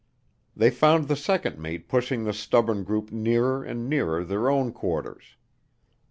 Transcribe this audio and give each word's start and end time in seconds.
They 0.55 0.71
found 0.71 1.07
the 1.07 1.15
second 1.15 1.59
mate 1.59 1.87
pushing 1.87 2.23
the 2.23 2.33
stubborn 2.33 2.83
group 2.83 3.11
nearer 3.11 3.63
and 3.63 3.87
nearer 3.87 4.23
their 4.23 4.49
own 4.49 4.71
quarters. 4.73 5.35